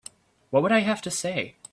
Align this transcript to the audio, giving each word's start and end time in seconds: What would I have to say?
What 0.49 0.63
would 0.63 0.71
I 0.71 0.79
have 0.79 1.03
to 1.03 1.11
say? 1.11 1.57